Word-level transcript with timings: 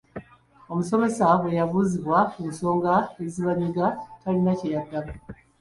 "Omusomesa 0.71 1.25
bwe 1.41 1.51
yabuuzibwa 1.59 2.19
ku 2.31 2.39
nsonga 2.49 2.93
ezibanyiga, 3.25 3.85
talina 4.21 4.51
kye 4.59 4.69
yaddamu." 4.75 5.13